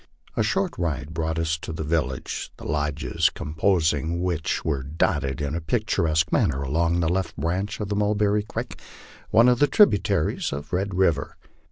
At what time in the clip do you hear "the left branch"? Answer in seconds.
7.01-7.79